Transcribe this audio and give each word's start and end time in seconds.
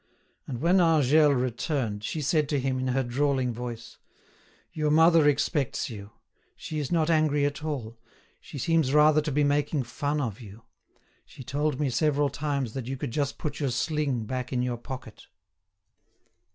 And 0.47 0.61
when 0.61 0.77
Angèle 0.77 1.39
returned, 1.39 2.03
she 2.03 2.23
said 2.23 2.49
to 2.49 2.59
him, 2.59 2.79
in 2.79 2.87
her 2.87 3.03
drawling 3.03 3.53
voice: 3.53 3.99
"Your 4.73 4.89
mother 4.89 5.27
expects 5.29 5.91
you; 5.91 6.09
she 6.55 6.79
is 6.79 6.91
not 6.91 7.11
angry 7.11 7.45
at 7.45 7.63
all, 7.63 7.99
she 8.39 8.57
seems 8.57 8.95
rather 8.95 9.21
to 9.21 9.31
be 9.31 9.43
making 9.43 9.83
fun 9.83 10.19
of 10.19 10.41
you. 10.41 10.63
She 11.23 11.43
told 11.43 11.79
me 11.79 11.91
several 11.91 12.29
times 12.29 12.73
that 12.73 12.87
you 12.87 12.97
could 12.97 13.11
just 13.11 13.37
put 13.37 13.59
your 13.59 13.69
sling 13.69 14.25
back 14.25 14.51
in 14.51 14.63
your 14.63 14.77
pocket." 14.77 15.27